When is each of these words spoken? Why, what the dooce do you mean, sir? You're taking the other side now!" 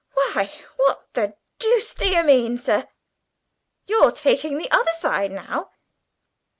Why, 0.15 0.51
what 0.77 1.13
the 1.13 1.35
dooce 1.59 1.93
do 1.95 2.09
you 2.09 2.23
mean, 2.23 2.57
sir? 2.57 2.87
You're 3.85 4.09
taking 4.11 4.57
the 4.57 4.71
other 4.71 4.89
side 4.97 5.29
now!" 5.31 5.69